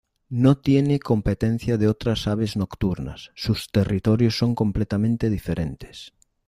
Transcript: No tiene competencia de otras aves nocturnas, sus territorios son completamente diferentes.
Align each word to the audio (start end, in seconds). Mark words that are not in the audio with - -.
No 0.31 0.57
tiene 0.57 0.97
competencia 0.99 1.77
de 1.77 1.87
otras 1.87 2.25
aves 2.25 2.57
nocturnas, 2.57 3.29
sus 3.35 3.69
territorios 3.69 4.35
son 4.35 4.55
completamente 4.55 5.29
diferentes. 5.29 6.13